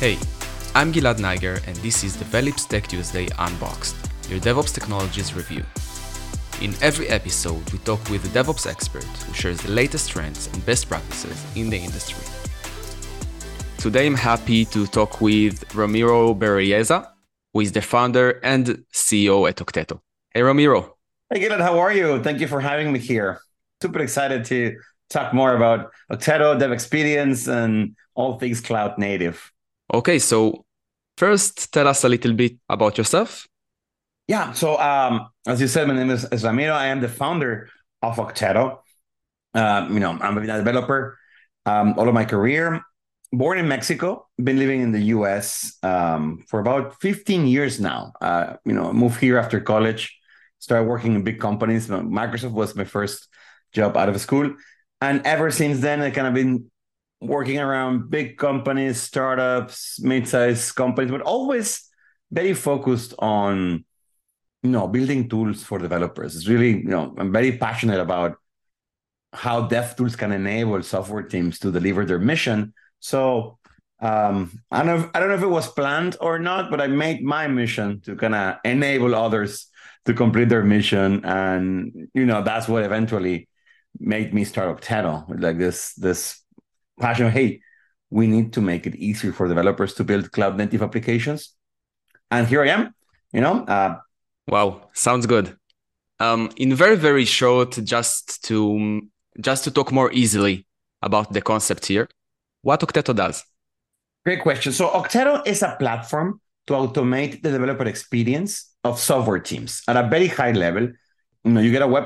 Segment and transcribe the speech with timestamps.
[0.00, 0.16] Hey,
[0.74, 3.94] I'm Gilad Neiger, and this is Develeap's Tech Tuesday Unboxed,
[4.30, 5.62] your DevOps technologies review.
[6.62, 10.64] In every episode, we talk with a DevOps expert who shares the latest trends and
[10.64, 12.24] best practices in the industry.
[13.76, 17.06] Today, I'm happy to talk with Ramiro Berrelleza,
[17.52, 20.00] who is the founder and CEO at Okteto.
[20.30, 20.96] Hey, Ramiro.
[21.28, 22.22] Hey, Gilad, how are you?
[22.22, 23.42] Thank you for having me here.
[23.82, 24.78] Super excited to
[25.10, 29.52] talk more about Okteto, Dev Experience, and all things cloud native.
[29.92, 30.64] Okay, so
[31.16, 33.46] first, tell us a little bit about yourself.
[34.28, 36.74] Yeah, so um, as you said, my name is, is Ramiro.
[36.74, 37.68] I am the founder
[38.02, 38.78] of Okteto.
[39.54, 41.18] Um, you know, I'm a developer
[41.66, 42.82] um, all of my career.
[43.32, 45.76] Born in Mexico, been living in the U.S.
[45.84, 48.12] Um, for about 15 years now.
[48.20, 50.18] Uh, you know, moved here after college,
[50.58, 51.86] started working in big companies.
[51.86, 53.28] Microsoft was my first
[53.72, 54.52] job out of school,
[55.00, 56.70] and ever since then, I kind of been
[57.20, 61.88] working around big companies, startups, mid-sized companies, but always
[62.30, 63.84] very focused on
[64.62, 66.36] you know building tools for developers.
[66.36, 68.36] It's really you know I'm very passionate about
[69.32, 72.74] how dev tools can enable software teams to deliver their mission.
[72.98, 73.58] So
[74.00, 76.80] um, I don't know if, I don't know if it was planned or not, but
[76.80, 79.66] I made my mission to kind of enable others
[80.06, 83.48] to complete their mission, and you know that's what eventually
[83.98, 86.42] made me start Okteto, like this this
[87.00, 87.60] passion hey,
[88.10, 91.54] we need to make it easier for developers to build cloud native applications.
[92.30, 92.94] And here I am,
[93.32, 93.64] you know.
[93.64, 93.98] Uh,
[94.46, 95.56] wow, sounds good.
[96.18, 99.00] Um, in very, very short, just to
[99.40, 100.66] just to talk more easily
[101.02, 102.08] about the concept here,
[102.62, 103.44] what Okteto does.
[104.24, 104.72] Great question.
[104.72, 110.08] So Okteto is a platform to automate the developer experience of software teams at a
[110.08, 110.88] very high level.
[111.44, 112.04] You know, you get a web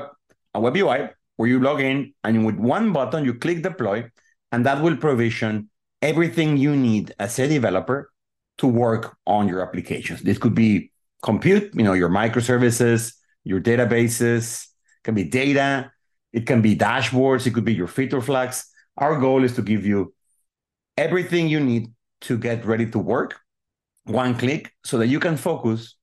[0.53, 4.09] a web UI where you log in and with one button you click deploy
[4.55, 5.69] and that will provision
[6.01, 8.09] everything you need as a developer
[8.57, 10.21] to work on your applications.
[10.21, 14.67] This could be compute, you know, your microservices, your databases,
[15.03, 15.91] can be data,
[16.31, 18.65] it can be dashboards, it could be your feature flags.
[18.97, 20.13] Our goal is to give you
[20.97, 21.91] everything you need
[22.21, 23.35] to get ready to work,
[24.05, 25.97] one click, so that you can focus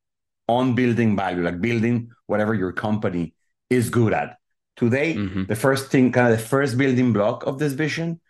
[0.46, 3.32] on building value, like building whatever your company
[3.70, 4.36] is good at.
[4.76, 5.44] Today, mm-hmm.
[5.44, 8.20] the first thing, kind of the first building block of this vision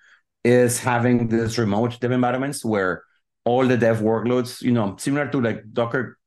[0.45, 3.05] is having this remote dev environments where
[3.45, 6.19] all the dev workloads, you know, similar to like Docker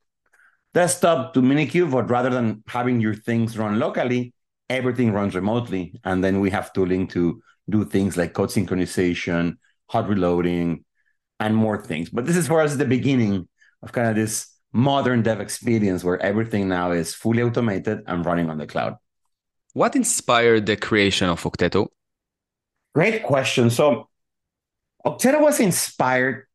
[0.73, 4.33] desktop to Minikube, but rather than having your things run locally,
[4.69, 5.99] everything runs remotely.
[6.03, 9.57] And then we have tooling to do things like code synchronization,
[9.89, 10.83] hot reloading,
[11.39, 12.09] and more things.
[12.09, 13.47] But this is for us the beginning
[13.81, 18.49] of kind of this modern dev experience where everything now is fully automated and running
[18.49, 18.95] on the cloud.
[19.73, 21.87] What inspired the creation of Okteto?
[22.95, 23.69] Great question.
[23.69, 24.07] So
[25.05, 26.45] Okteto was inspired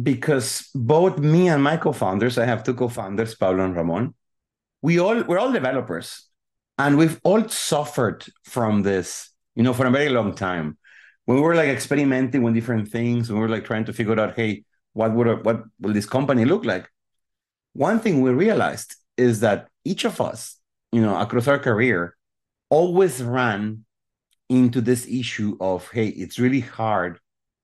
[0.00, 4.14] because both me and my co-founders, I have two co-founders, Pablo and Ramon,
[4.80, 6.28] we all we're all developers.
[6.78, 10.78] And we've all suffered from this, you know, for a very long time.
[11.26, 14.18] When we were like experimenting with different things, when we were like trying to figure
[14.18, 16.88] out, hey, what would a, what will this company look like?
[17.74, 20.56] One thing we realized is that each of us,
[20.92, 22.16] you know, across our career,
[22.70, 23.84] always ran
[24.50, 27.18] into this issue of hey it's really hard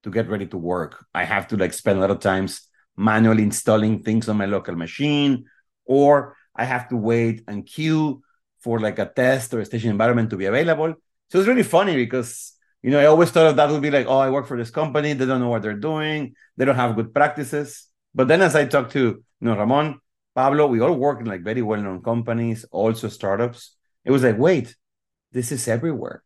[0.05, 1.05] to get ready to work.
[1.13, 2.63] I have to like spend a lot of times
[2.97, 5.45] manually installing things on my local machine
[5.85, 8.23] or i have to wait and queue
[8.61, 10.95] for like a test or a station environment to be available.
[11.29, 14.07] So it's really funny because you know i always thought of that would be like
[14.07, 15.13] oh i work for this company.
[15.13, 16.35] They don't know what they're doing.
[16.57, 17.89] They don't have good practices.
[18.15, 19.05] But then as i talked to
[19.41, 20.01] you know ramon
[20.35, 23.77] pablo we all work in like very well-known companies also startups.
[24.05, 24.77] It was like wait
[25.33, 26.23] this is everywhere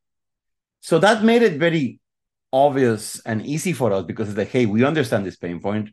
[0.81, 2.01] so that made it very
[2.53, 5.91] obvious and easy for us because it's like, hey, we understand this pain point.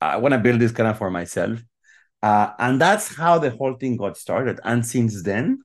[0.00, 1.60] I want to build this kind of for myself.
[2.22, 4.60] Uh, and that's how the whole thing got started.
[4.64, 5.62] And since then,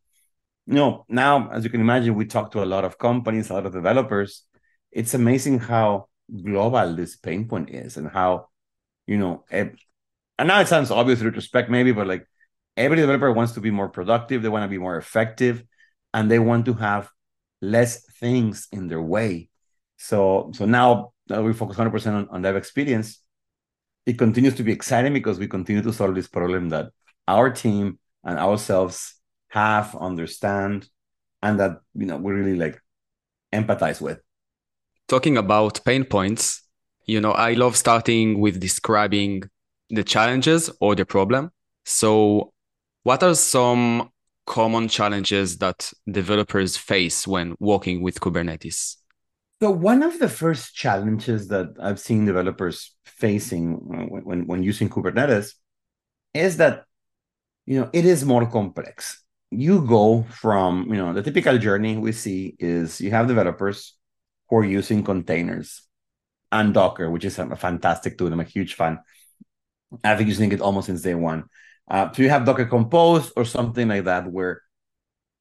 [0.65, 3.53] you know, now, as you can imagine, we talk to a lot of companies, a
[3.53, 4.43] lot of developers.
[4.91, 6.09] It's amazing how
[6.43, 8.49] global this pain point is and how,
[9.07, 9.75] you know, it,
[10.37, 12.25] and now it sounds obvious retrospect, maybe, but like
[12.77, 15.63] every developer wants to be more productive, they want to be more effective,
[16.13, 17.09] and they want to have
[17.61, 19.49] less things in their way.
[19.97, 23.21] So so now that we focus 100% on, on dev experience,
[24.05, 26.89] it continues to be exciting because we continue to solve this problem that
[27.27, 29.15] our team and ourselves
[29.49, 30.87] have, understand,
[31.41, 32.81] and that you know we really like
[33.53, 34.19] empathize with.
[35.07, 36.63] Talking about pain points,
[37.05, 39.43] you know, I love starting with describing
[39.89, 41.51] the challenges or the problem.
[41.85, 42.53] So,
[43.03, 44.11] what are some
[44.49, 48.97] common challenges that developers face when working with Kubernetes?
[49.61, 54.89] So one of the first challenges that I've seen developers facing when, when, when using
[54.89, 55.53] Kubernetes
[56.33, 56.85] is that
[57.65, 59.23] you know it is more complex.
[59.51, 63.95] You go from you know the typical journey we see is you have developers
[64.49, 65.83] who are using containers
[66.51, 68.33] and Docker, which is a fantastic tool.
[68.33, 68.99] I'm a huge fan.
[70.03, 71.43] I've been using it almost since day one.
[71.89, 74.61] Uh, so you have Docker Compose or something like that, where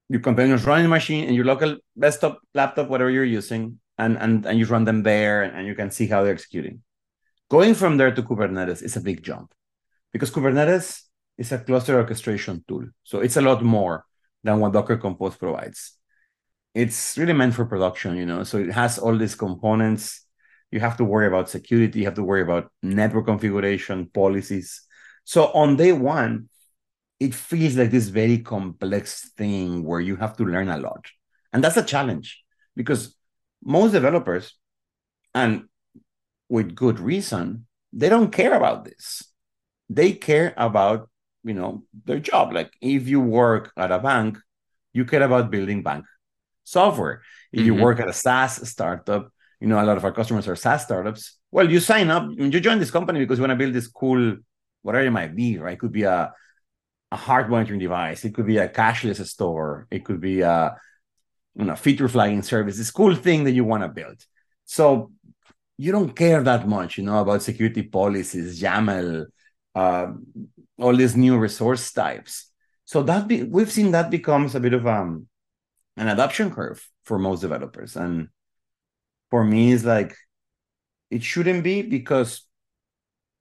[0.09, 4.17] your containers run in the machine in your local desktop, laptop, whatever you're using, and
[4.19, 6.81] and and you run them there, and, and you can see how they're executing.
[7.51, 9.53] Going from there to Kubernetes is a big jump
[10.13, 11.03] because Kubernetes
[11.37, 12.87] is a cluster orchestration tool.
[13.05, 14.05] So it's a lot more
[14.43, 15.93] than what Docker Compose provides.
[16.75, 18.43] It's really meant for production, you know.
[18.45, 20.25] So it has all these components.
[20.71, 24.83] You have to worry about security, you have to worry about network configuration, policies.
[25.29, 26.49] So on day one,
[27.21, 31.05] it feels like this very complex thing where you have to learn a lot.
[31.53, 32.43] And that's a challenge
[32.75, 33.15] because
[33.63, 34.55] most developers,
[35.35, 35.65] and
[36.49, 39.23] with good reason, they don't care about this.
[39.91, 41.11] They care about,
[41.45, 42.55] you know, their job.
[42.55, 44.39] Like if you work at a bank,
[44.95, 46.07] you care about building bank
[46.65, 47.21] software.
[47.53, 47.67] If mm-hmm.
[47.67, 49.31] you work at a SaaS startup,
[49.61, 51.37] you know, a lot of our customers are SaaS startups.
[51.51, 54.39] Well, you sign up, you join this company because you want to build this cool,
[54.83, 55.75] whatever it might be, right?
[55.75, 56.33] It could be a
[57.11, 58.25] a heart monitoring device.
[58.25, 59.87] It could be a cashless store.
[59.91, 60.77] It could be a
[61.57, 62.77] you know feature flagging service.
[62.77, 64.25] This cool thing that you want to build.
[64.65, 65.13] So
[65.79, 69.27] you don't care that much, you know, about security policies, YAML,
[69.75, 70.07] uh,
[70.79, 72.51] all these new resource types.
[72.85, 75.29] So that be, we've seen that becomes a bit of um,
[75.97, 78.29] an adoption curve for most developers, and
[79.31, 80.17] for me, it's like
[81.11, 82.48] it shouldn't be because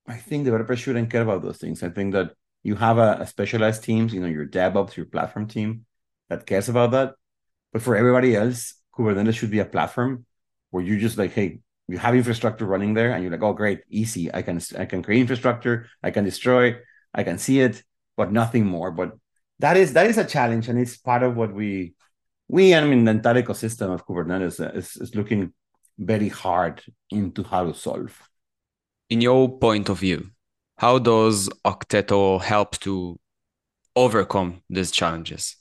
[0.08, 1.84] I think developers shouldn't care about those things.
[1.84, 2.32] I think that
[2.64, 5.86] you have a, a specialized teams, you know, your DevOps, your platform team
[6.30, 7.14] that cares about that.
[7.74, 10.26] But for everybody else, Kubernetes should be a platform
[10.72, 13.82] where you just like, hey, you have infrastructure running there, and you're like, oh, great,
[13.90, 14.34] easy.
[14.34, 16.76] I can I can create infrastructure, I can destroy,
[17.14, 17.84] I can see it,
[18.18, 18.92] but nothing more.
[18.92, 19.14] But
[19.60, 21.96] that is that is a challenge, and it's part of what we
[22.48, 25.54] we I mean the entire ecosystem of Kubernetes is, is looking
[25.98, 28.22] very hard into how to solve.
[29.10, 30.32] In your point of view,
[30.78, 33.18] how does Okteto help to
[33.96, 35.56] overcome these challenges?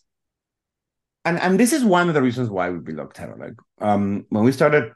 [1.25, 3.39] And and this is one of the reasons why we built Okteto.
[3.39, 4.93] Like um, when we started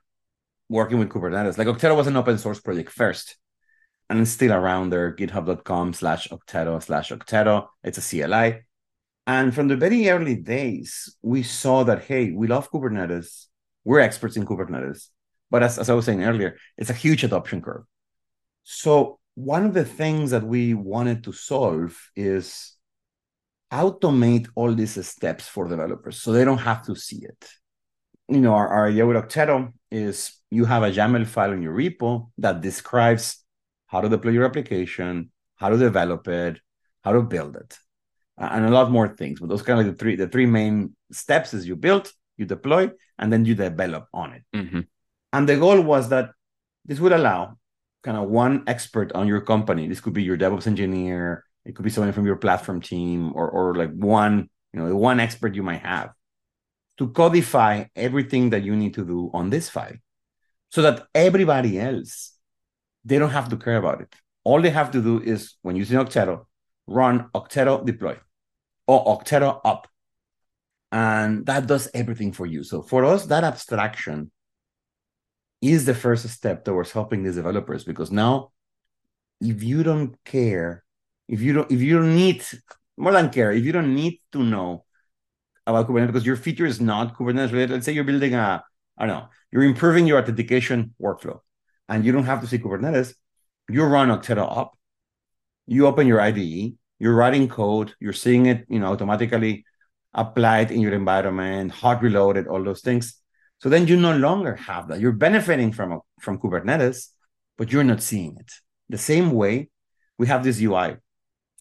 [0.69, 3.37] working with Kubernetes, like Okteto was an open source project first,
[4.09, 5.15] and it's still around there.
[5.15, 7.69] GitHub.com slash okteto slash okteto.
[7.85, 8.63] It's a CLI.
[9.29, 13.47] And from the very early days, we saw that hey, we love Kubernetes.
[13.85, 15.07] We're experts in Kubernetes.
[15.51, 17.85] But as, as I was saying earlier, it's a huge adoption curve.
[18.63, 22.77] So one of the things that we wanted to solve is
[23.73, 27.49] automate all these steps for developers so they don't have to see it.
[28.29, 31.75] You know, our, our idea with Okteto is you have a YAML file in your
[31.75, 33.45] repo that describes
[33.87, 36.59] how to deploy your application, how to develop it,
[37.03, 37.77] how to build it,
[38.39, 39.41] and a lot more things.
[39.41, 42.47] But those kind of like the three the three main steps is you build, you
[42.47, 44.43] deploy, and then you develop on it.
[44.55, 44.81] Mm-hmm.
[45.33, 46.31] And the goal was that
[46.85, 47.59] this would allow
[48.03, 49.89] kind of one expert on your company.
[49.89, 53.49] This could be your DevOps engineer, it could be someone from your platform team, or
[53.51, 56.11] or like one, you know, the one expert you might have
[56.99, 59.97] to codify everything that you need to do on this file
[60.69, 62.37] so that everybody else
[63.05, 64.15] they don't have to care about it.
[64.45, 66.45] All they have to do is when using Okteto,
[66.87, 68.19] run Okteto deploy
[68.87, 69.89] or Okteto up.
[70.93, 72.65] And that does everything for you.
[72.65, 74.31] So for us, that abstraction
[75.61, 78.51] is the first step towards helping these developers because now
[79.41, 80.85] if you don't care
[81.29, 82.43] if you don't if you don't need
[82.97, 84.85] more than care if you don't need to know
[85.67, 88.63] about kubernetes because your feature is not kubernetes related let's say you're building a
[88.99, 91.39] i don't know you're improving your authentication workflow
[91.89, 93.15] and you don't have to see kubernetes
[93.69, 94.79] you run okteto up
[95.67, 99.65] you open your ide you're writing code you're seeing it you know automatically
[100.15, 103.20] applied in your environment hot reloaded all those things
[103.61, 105.01] so then you no longer have that.
[105.01, 107.09] You're benefiting from, from Kubernetes,
[107.59, 108.53] but you're not seeing it.
[108.89, 109.71] The same way
[110.19, 110.97] we have this UI,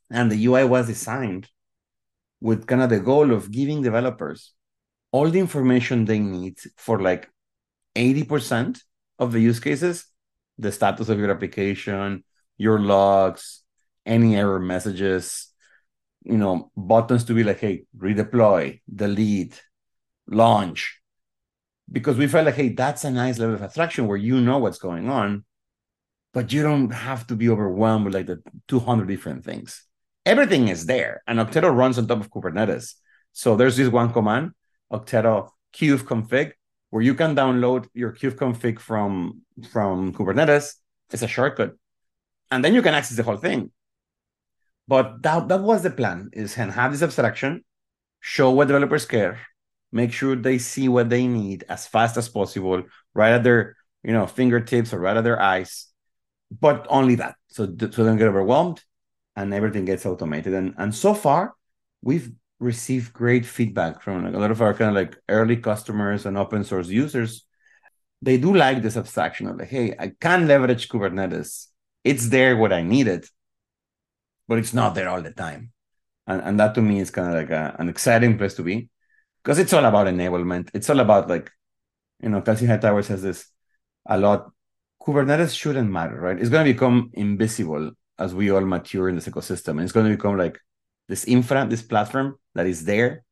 [0.09, 1.47] and the UI was designed
[2.41, 4.53] with kind of the goal of giving developers
[5.11, 7.29] all the information they need for like
[7.95, 8.79] 80%
[9.17, 10.05] of the use cases
[10.59, 12.23] the status of your application,
[12.57, 13.63] your logs,
[14.05, 15.47] any error messages,
[16.23, 19.63] you know, buttons to be like, hey, redeploy, delete,
[20.27, 20.99] launch,
[21.91, 24.77] because we felt like, hey, that's a nice level of abstraction where you know what's
[24.77, 25.45] going on,
[26.33, 29.85] but you don't have to be overwhelmed with like the 200 different things.
[30.25, 32.93] Everything is there, and Okteto runs on top of Kubernetes.
[33.31, 34.51] So there's this one command,
[34.91, 36.51] Okteto kube config,
[36.89, 39.41] where you can download your kubeconfig from
[39.71, 40.75] from Kubernetes.
[41.11, 41.75] It's a shortcut,
[42.51, 43.71] and then you can access the whole thing.
[44.87, 47.63] But that that was the plan: is have this abstraction,
[48.19, 49.39] show what developers care,
[49.91, 54.13] make sure they see what they need as fast as possible, right at their you
[54.13, 55.87] know fingertips or right at their eyes,
[56.51, 57.35] but only that.
[57.47, 58.83] So so they don't get overwhelmed,
[59.35, 60.53] and everything gets automated.
[60.53, 61.55] And and so far,
[62.01, 66.25] we've received great feedback from like a lot of our kind of like early customers
[66.25, 67.45] and open source users.
[68.21, 71.67] They do like this abstraction of like, hey, I can leverage Kubernetes.
[72.03, 73.29] It's there what I need it,
[74.47, 75.71] but it's not there all the time.
[76.27, 78.89] And, and that to me is kind of like a, an exciting place to be
[79.49, 80.69] because it's all about enablement.
[80.75, 81.49] It's all about like,
[82.21, 83.49] you know, Kelsey Hightower says this
[84.05, 84.51] a lot.
[85.01, 86.39] Kubernetes shouldn't matter, right?
[86.39, 89.69] It's going to become invisible as we all mature in this ecosystem.
[89.69, 90.59] And it's going to become like
[91.07, 93.23] this infra, this platform that is there,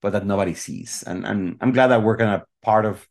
[0.00, 1.04] but that nobody sees.
[1.06, 3.06] And, and I'm glad that we're kind of part of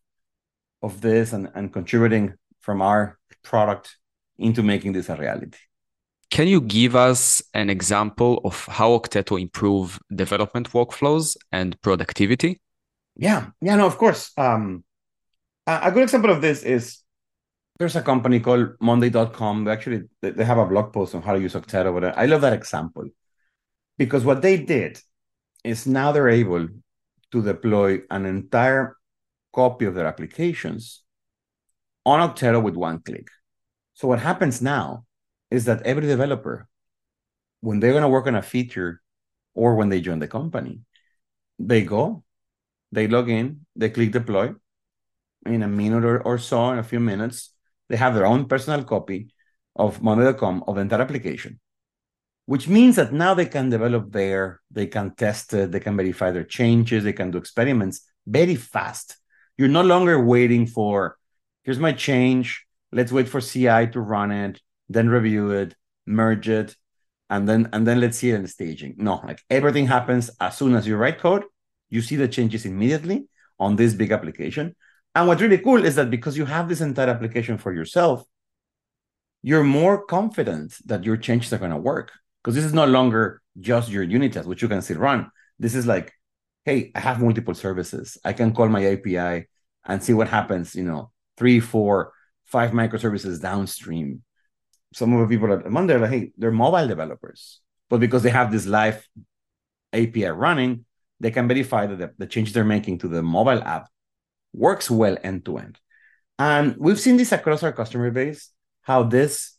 [0.81, 3.95] of this and, and contributing from our product
[4.39, 5.59] into making this a reality.
[6.29, 12.59] Can you give us an example of how Okteto improve development workflows and productivity?
[13.15, 14.31] Yeah, yeah, no, of course.
[14.37, 14.83] Um,
[15.67, 16.99] a good example of this is
[17.79, 19.65] there's a company called Monday.com.
[19.65, 21.93] They actually they have a blog post on how to use Okteto.
[21.93, 23.05] But I love that example
[23.97, 24.99] because what they did
[25.63, 26.67] is now they're able
[27.31, 28.97] to deploy an entire
[29.53, 31.03] copy of their applications
[32.05, 33.29] on Okteto with one click.
[33.93, 35.05] So what happens now
[35.55, 36.67] is that every developer,
[37.61, 39.01] when they're going to work on a feature
[39.53, 40.81] or when they join the company,
[41.57, 42.23] they go,
[42.91, 44.53] they log in, they click deploy.
[45.45, 47.53] In a minute or, or so, in a few minutes,
[47.87, 49.29] they have their own personal copy
[49.75, 51.59] of Monday.com of the entire application,
[52.47, 56.31] which means that now they can develop there, they can test it, they can verify
[56.31, 59.17] their changes, they can do experiments very fast.
[59.57, 61.17] You're no longer waiting for,
[61.63, 65.75] here's my change, let's wait for CI to run it, then review it,
[66.05, 66.75] merge it,
[67.29, 68.95] and then and then let's see it in the staging.
[68.97, 71.43] No, like everything happens as soon as you write code,
[71.89, 73.27] you see the changes immediately
[73.59, 74.75] on this big application.
[75.13, 78.25] And what's really cool is that because you have this entire application for yourself,
[79.41, 82.11] you're more confident that your changes are going to work
[82.43, 85.31] because this is no longer just your unit test, which you can still run.
[85.57, 86.11] This is like,
[86.65, 88.17] hey, I have multiple services.
[88.25, 89.47] I can call my API
[89.85, 92.11] and see what happens, you know, three, four,
[92.45, 94.23] five microservices downstream
[94.93, 98.29] some of the people at Monday are like, hey, they're mobile developers, but because they
[98.29, 99.07] have this live
[99.93, 100.85] API running,
[101.19, 103.89] they can verify that the, the changes they're making to the mobile app
[104.53, 105.79] works well end to end.
[106.37, 108.51] And we've seen this across our customer base,
[108.81, 109.55] how this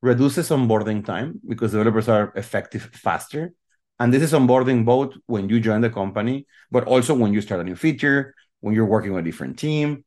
[0.00, 3.52] reduces onboarding time because developers are effective faster.
[3.98, 7.60] And this is onboarding both when you join the company, but also when you start
[7.60, 10.04] a new feature, when you're working with a different team.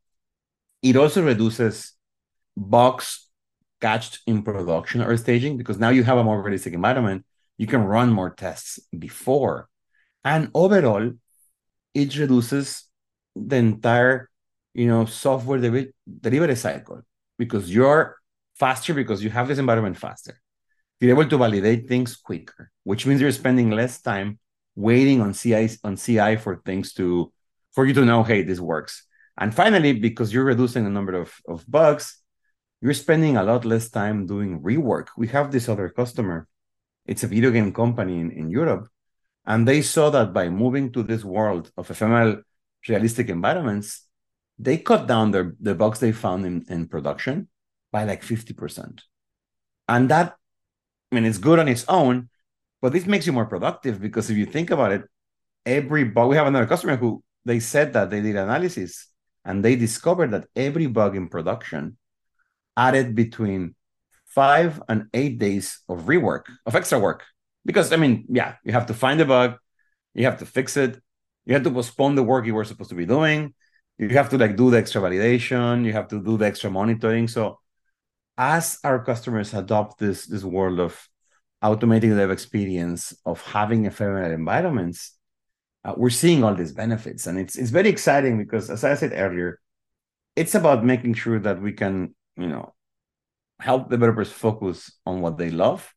[0.82, 1.94] It also reduces
[2.56, 3.27] bugs
[3.82, 7.26] catched in production or staging because now you have a more realistic environment.
[7.58, 9.70] You can run more tests before.
[10.24, 11.12] And overall,
[11.94, 12.84] it reduces
[13.36, 14.30] the entire,
[14.74, 17.02] you know, software de- delivery cycle
[17.38, 18.18] because you're
[18.56, 20.40] faster because you have this environment faster.
[21.00, 24.40] You're able to validate things quicker, which means you're spending less time
[24.76, 27.32] waiting on CI on CI for things to
[27.74, 29.06] for you to know, hey, this works.
[29.38, 32.20] And finally, because you're reducing the number of, of bugs,
[32.82, 35.08] you're spending a lot less time doing rework.
[35.18, 36.48] We have this other customer.
[37.06, 38.88] It's a video game company in, in Europe.
[39.46, 42.42] And they saw that by moving to this world of ephemeral
[42.88, 44.06] realistic environments,
[44.60, 47.48] they cut down their, the bugs they found in, in production
[47.92, 49.00] by like 50%.
[49.88, 50.36] And that,
[51.12, 52.30] I mean, it's good on its own,
[52.82, 55.04] but this makes you more productive because if you think about it,
[55.66, 59.08] every bug, we have another customer who they said that they did analysis
[59.46, 61.98] and they discovered that every bug in production
[62.78, 63.76] added between
[64.26, 67.24] five and eight days of rework, of extra work.
[67.66, 69.58] Because, I mean, yeah, you have to find the bug,
[70.14, 71.02] you have to fix it,
[71.46, 73.54] you have to postpone the work you were supposed to be doing,
[73.98, 77.28] you have to like do the extra validation, you have to do the extra monitoring.
[77.28, 77.60] So,
[78.38, 80.94] as our customers adopt this this world of
[81.64, 85.18] automating the dev experience of having ephemeral environments,
[85.84, 89.14] uh, we're seeing all these benefits, and it's it's very exciting because, as I said
[89.16, 89.60] earlier,
[90.36, 92.74] it's about making sure that we can you know,
[93.60, 95.94] help developers focus on what they love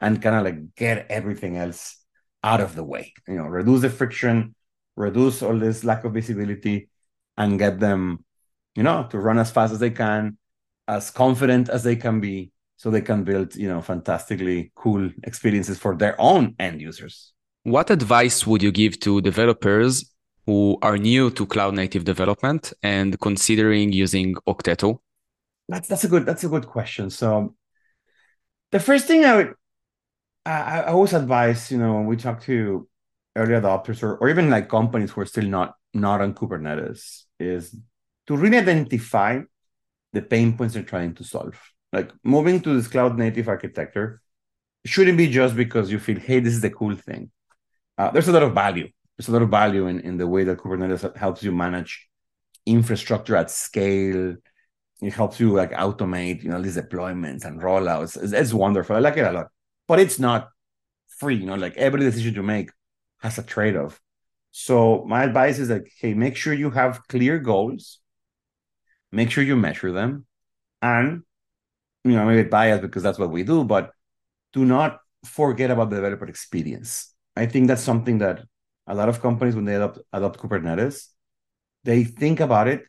[0.00, 1.98] and kind of like get everything else
[2.42, 3.12] out of the way.
[3.28, 4.54] You know, reduce the friction,
[4.96, 6.88] reduce all this lack of visibility,
[7.36, 8.24] and get them,
[8.74, 10.38] you know, to run as fast as they can,
[10.88, 15.78] as confident as they can be, so they can build, you know, fantastically cool experiences
[15.78, 17.32] for their own end users.
[17.62, 20.12] What advice would you give to developers
[20.46, 24.98] who are new to cloud native development and considering using Okteto?
[25.68, 27.10] That's that's a good that's a good question.
[27.10, 27.54] So
[28.70, 29.54] the first thing I would
[30.44, 32.88] I, I always advise, you know, when we talk to
[33.36, 37.76] early adopters or, or even like companies who are still not not on Kubernetes, is
[38.26, 39.40] to really identify
[40.12, 41.58] the pain points they're trying to solve.
[41.92, 44.20] Like moving to this cloud native architecture
[44.84, 47.30] shouldn't be just because you feel, hey, this is the cool thing.
[47.98, 48.88] Uh, there's a lot of value.
[49.16, 52.08] There's a lot of value in, in the way that Kubernetes helps you manage
[52.66, 54.36] infrastructure at scale.
[55.02, 58.16] It helps you like automate, you know, these deployments and rollouts.
[58.22, 58.96] It's, it's wonderful.
[58.96, 59.48] I like it a lot,
[59.88, 60.48] but it's not
[61.18, 61.36] free.
[61.36, 62.70] You know, like every decision you make
[63.20, 64.00] has a trade-off.
[64.52, 67.98] So my advice is like, hey, make sure you have clear goals.
[69.10, 70.24] Make sure you measure them,
[70.80, 71.22] and
[72.04, 73.92] you know, maybe biased because that's what we do, but
[74.54, 77.14] do not forget about the developer experience.
[77.36, 78.42] I think that's something that
[78.86, 81.08] a lot of companies, when they adopt, adopt Kubernetes,
[81.84, 82.84] they think about it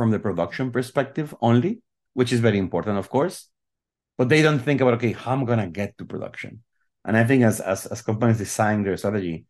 [0.00, 1.82] from the production perspective only,
[2.14, 3.50] which is very important, of course.
[4.16, 6.62] But they don't think about, okay, how I'm to get to production.
[7.04, 9.44] And I think as, as, as companies design their strategy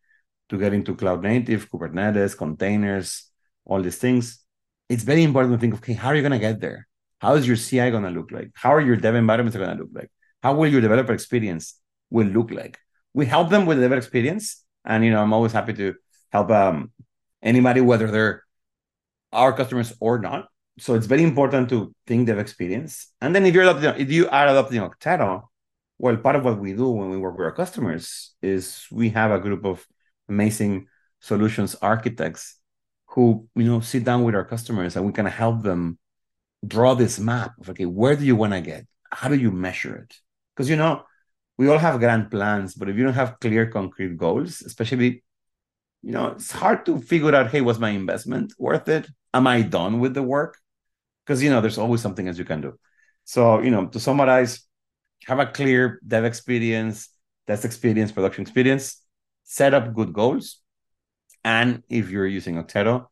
[0.49, 3.31] to get into cloud native, Kubernetes, containers,
[3.65, 4.45] all these things,
[4.89, 6.89] it's very important to think, okay, how are you to get there?
[7.21, 8.51] How is your CI to look like?
[8.55, 10.11] How are your dev environments going to look like?
[10.43, 11.79] How will your developer experience
[12.11, 12.77] will look like?
[13.15, 15.95] We help them with the developer experience, and you know I'm always happy to
[16.33, 16.91] help um,
[17.41, 18.43] anybody whether they're
[19.33, 20.49] our customers or not.
[20.79, 23.13] So it's very important to think experience.
[23.21, 25.43] And then if you're adopting, if you are adopting Okteto,
[25.99, 29.31] well, part of what we do when we work with our customers is we have
[29.31, 29.87] a group of
[30.29, 30.87] amazing
[31.21, 32.57] solutions architects
[33.09, 35.99] who you know sit down with our customers and we can help them
[36.67, 39.97] draw this map of okay where do you want to get how do you measure
[39.97, 40.15] it
[40.55, 41.03] because you know
[41.59, 45.23] we all have grand plans but if you don't have clear concrete goals especially
[46.03, 49.09] you know it's hard to figure out hey was my investment worth it?
[49.33, 50.57] Am i done with the work?
[51.25, 52.79] Because you know there's always something else you can do.
[53.25, 54.61] So you know to summarize
[55.27, 57.09] have a clear dev experience
[57.47, 59.03] test experience production experience
[59.45, 60.61] set up good goals
[61.45, 63.07] and if you're using okteto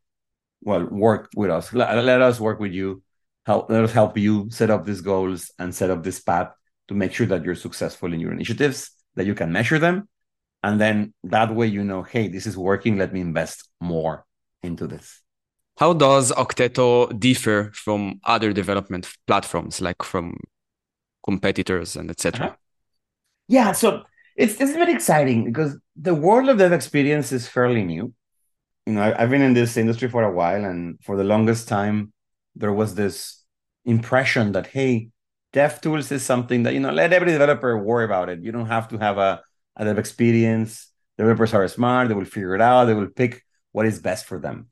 [0.63, 1.73] well work with us.
[1.73, 3.03] Let, let us work with you.
[3.47, 6.53] Help let us help you set up these goals and set up this path
[6.89, 10.09] to make sure that you're successful in your initiatives that you can measure them
[10.63, 14.25] and then that way you know hey this is working let me invest more
[14.63, 15.23] into this
[15.79, 20.37] how does okteto differ from other development platforms like from
[21.25, 22.57] competitors and etc uh-huh.
[23.49, 24.03] yeah so
[24.37, 28.13] it's, it's very exciting because the world of dev experience is fairly new
[28.87, 31.69] you know I, i've been in this industry for a while and for the longest
[31.69, 32.13] time
[32.57, 33.45] there was this
[33.85, 35.11] impression that hey
[35.53, 38.43] dev tools is something that you know let every developer worry about it.
[38.43, 39.41] You don't have to have a,
[39.79, 40.91] a dev experience.
[41.17, 42.85] Developers are smart; they will figure it out.
[42.85, 44.69] They will pick what is best for them.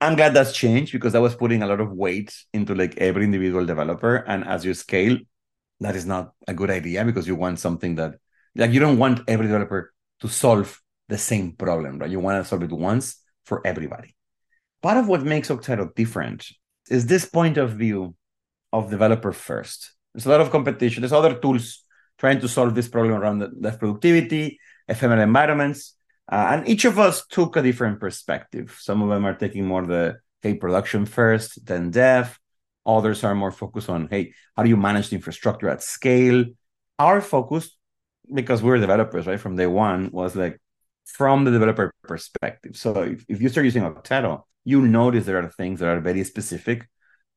[0.00, 3.24] I'm glad that's changed because that was putting a lot of weight into like every
[3.24, 4.16] individual developer.
[4.16, 5.18] And as you scale,
[5.80, 8.14] that is not a good idea because you want something that
[8.56, 12.10] like you don't want every developer to solve the same problem, right?
[12.10, 14.14] You want to solve it once for everybody.
[14.82, 16.46] Part of what makes Okteto different
[16.88, 18.14] is this point of view
[18.72, 19.92] of developer first.
[20.14, 21.02] There's a lot of competition.
[21.02, 21.84] There's other tools
[22.20, 25.96] trying to solve this problem around the, productivity, ephemeral environments.
[26.30, 28.76] Uh, and each of us took a different perspective.
[28.78, 32.38] Some of them are taking more the hey production first, then dev.
[32.84, 36.44] Others are more focused on hey, how do you manage the infrastructure at scale?
[36.98, 37.74] Our focus,
[38.32, 40.60] because we're developers, right, from day one, was like
[41.06, 42.76] from the developer perspective.
[42.76, 46.24] So if, if you start using Okteto, you'll notice there are things that are very
[46.24, 46.86] specific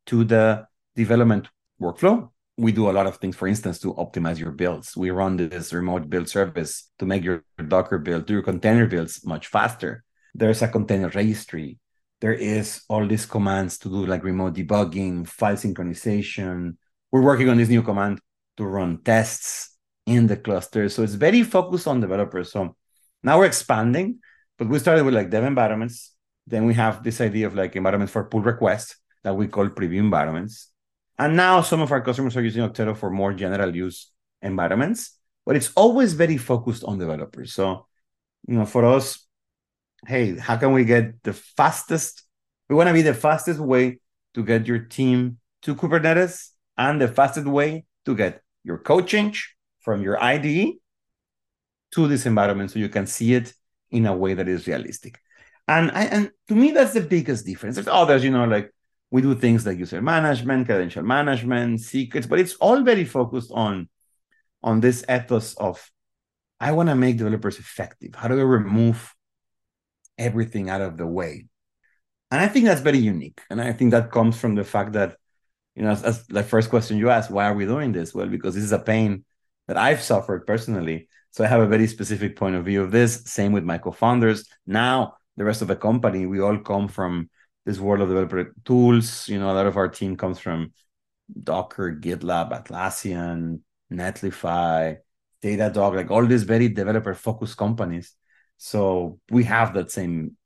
[0.07, 1.47] to the development
[1.81, 2.32] workflow.
[2.55, 4.95] We do a lot of things, for instance, to optimize your builds.
[4.95, 9.47] We run this remote build service to make your Docker build, your container builds much
[9.47, 10.03] faster.
[10.35, 11.79] There's a container registry.
[12.21, 16.77] There is all these commands to do like remote debugging, file synchronization.
[17.11, 18.19] We're working on this new command
[18.57, 20.89] to run tests in the cluster.
[20.89, 22.51] So it's very focused on developers.
[22.51, 22.75] So
[23.23, 24.19] now we're expanding,
[24.57, 26.13] but we started with like dev environments.
[26.45, 29.99] Then we have this idea of like environments for pull requests that we call preview
[29.99, 30.69] environments.
[31.17, 35.56] And now some of our customers are using Okteto for more general use environments, but
[35.56, 37.54] it's always very focused on developers.
[37.54, 37.88] So,
[38.47, 39.26] you know, for us,
[40.08, 42.23] hey, how can we get the fastest?
[42.69, 43.99] We want to be the fastest way
[44.34, 49.56] to get your team to Kubernetes and the fastest way to get your code change
[49.82, 50.73] from your IDE
[51.91, 53.54] to this environment so you can see it
[53.91, 55.19] in a way that is realistic.
[55.67, 57.76] And I, and to me, that's the biggest difference.
[57.76, 58.72] There's others, you know, like
[59.13, 63.88] we do things like user management, credential management, secrets, but it's all very focused on,
[64.63, 65.76] on this ethos of
[66.60, 68.15] I want to make developers effective.
[68.15, 69.13] How do I remove
[70.17, 71.45] everything out of the way.
[72.32, 73.41] And I think that's very unique.
[73.49, 75.17] And I think that comes from the fact that,
[75.76, 78.13] you know, as, as the first question you asked, why are we doing this?
[78.13, 79.26] Well, because this is a pain
[79.67, 81.08] that I've suffered personally.
[81.32, 83.23] So I have a very specific point of view of this.
[83.26, 84.47] Same with my co-founders.
[84.65, 87.30] Now, the rest of the company, we all come from
[87.65, 89.28] this world of developer tools.
[89.28, 90.73] You know, a lot of our team comes from
[91.41, 94.97] Docker, GitLab, Atlassian, Netlify,
[95.41, 98.13] Datadog, like all these very developer focused companies.
[98.58, 100.38] So we have that same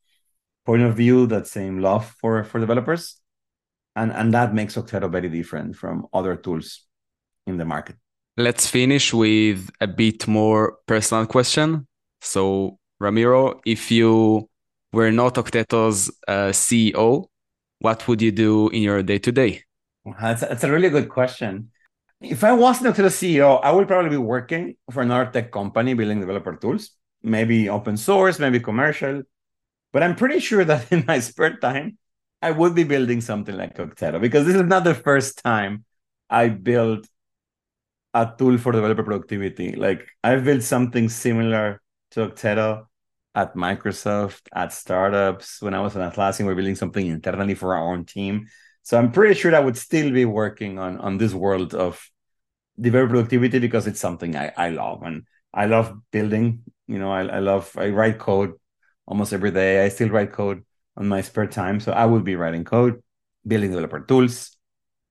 [0.66, 3.20] point of view, that same love for for developers,
[3.96, 6.86] and and that makes Okteto very different from other tools
[7.46, 7.96] in the market.
[8.38, 11.88] Let's finish with a bit more personal question.
[12.22, 14.50] So Ramiro, if you
[14.98, 17.28] were not Okteto's uh, CEO,
[17.86, 19.64] what would you do in your day to day?
[20.20, 21.70] That's, a really good question.
[22.20, 26.20] If I wasn't Okteto CEO, I would probably be working for another tech company building
[26.20, 29.22] developer tools, maybe open source, maybe commercial.
[29.94, 32.00] But I'm pretty sure that in my spare time,
[32.42, 35.86] I would be building something like Okteto because this is not the first time
[36.28, 37.08] I built
[38.16, 39.74] a tool for developer productivity.
[39.74, 41.82] Like I've built something similar
[42.12, 42.88] to Okteto
[43.38, 45.62] at Microsoft, at startups.
[45.62, 48.48] When I was at Atlassian, we we're building something internally for our own team.
[48.82, 52.02] So I'm pretty sure I would still be working on on this world of
[52.82, 55.24] developer productivity because it's something I, I love and
[55.54, 56.64] I love building.
[56.88, 58.54] You know, I, I love I write code
[59.06, 59.86] almost every day.
[59.86, 61.80] I still write code on my spare time.
[61.80, 63.04] So I would be writing code,
[63.46, 64.58] building developer tools,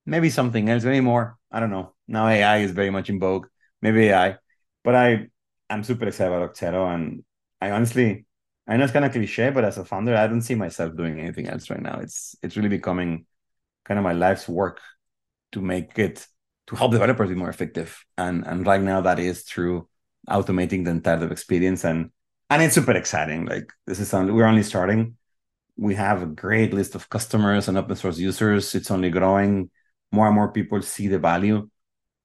[0.04, 1.38] maybe something else, maybe more.
[1.52, 1.94] I don't know.
[2.08, 3.46] Now AI is very much in vogue.
[3.82, 4.36] Maybe AI.
[4.82, 5.28] But I
[5.70, 7.22] I'm super excited about Okteto and
[7.60, 8.26] I honestly
[8.68, 11.20] I know it's kind of cliche, but as a founder, I don't see myself doing
[11.20, 12.00] anything else right now.
[12.00, 13.26] It's it's really becoming
[13.84, 14.80] kind of my life's work
[15.52, 16.26] to make it
[16.66, 18.04] to help developers be more effective.
[18.18, 19.88] And and right now that is through
[20.28, 22.10] automating the entire dev experience and
[22.50, 23.46] and it's super exciting.
[23.46, 25.16] Like this is something we're only starting.
[25.76, 28.74] We have a great list of customers and open source users.
[28.74, 29.70] It's only growing.
[30.12, 31.68] More and more people see the value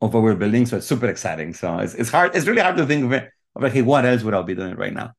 [0.02, 0.66] of what we're building.
[0.66, 1.54] So it's super exciting.
[1.54, 2.36] So it's, it's hard.
[2.36, 3.30] It's really hard to think of it.
[3.56, 5.14] Of like, hey, what else would I be doing right now?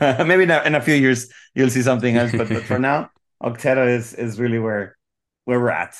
[0.26, 2.32] Maybe in a, in a few years you'll see something else.
[2.32, 3.10] But, but for now,
[3.42, 4.96] Okteto is is really where
[5.44, 5.96] where we're at.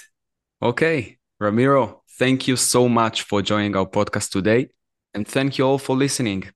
[0.63, 1.19] Okay.
[1.41, 4.69] Ramiro, thank you so much for joining our podcast today.
[5.15, 6.51] And thank you all for listening.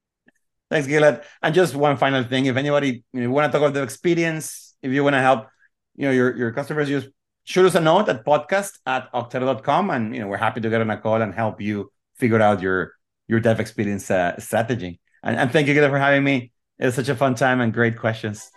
[0.70, 1.22] Thanks, Gilad.
[1.42, 2.46] And just one final thing.
[2.46, 5.46] If anybody you know, want to talk about the experience, if you want to help,
[5.94, 7.08] you know, your, your customers use
[7.44, 10.80] shoot us a note at podcast at okteto.com and you know we're happy to get
[10.80, 12.92] on a call and help you figure out your
[13.28, 15.00] your dev experience uh, strategy.
[15.22, 16.52] And, and thank you, Gilad, for having me.
[16.82, 18.50] It was such a fun time and great questions.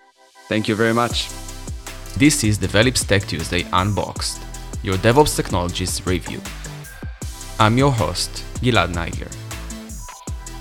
[0.49, 1.29] Thank you very much.
[2.17, 4.41] This is Develeap's Tech Tuesday Unboxed,
[4.81, 6.41] your DevOps Technologies review.
[7.59, 9.29] I'm your host, Gilad Neiger.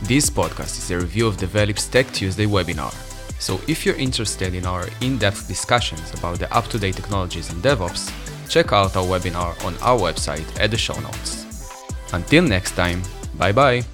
[0.03, 2.93] This podcast is a review of the Develeap's Tech Tuesday webinar,
[3.41, 8.13] so if you're interested in our in-depth discussions about the up-to-date technologies in DevOps,
[8.51, 11.47] check out our webinar on our website at the show notes.
[12.13, 13.01] Until next time,
[13.39, 13.94] bye bye!